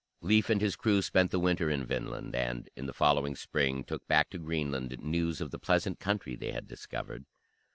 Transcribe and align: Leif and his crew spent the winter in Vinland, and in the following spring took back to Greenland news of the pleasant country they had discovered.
Leif 0.21 0.49
and 0.49 0.61
his 0.61 0.75
crew 0.75 0.99
spent 1.03 1.29
the 1.29 1.37
winter 1.37 1.69
in 1.69 1.85
Vinland, 1.85 2.33
and 2.33 2.71
in 2.75 2.87
the 2.87 2.91
following 2.93 3.35
spring 3.35 3.83
took 3.83 4.07
back 4.07 4.31
to 4.31 4.39
Greenland 4.39 4.97
news 4.99 5.39
of 5.39 5.51
the 5.51 5.59
pleasant 5.59 5.99
country 5.99 6.35
they 6.35 6.51
had 6.53 6.67
discovered. 6.67 7.23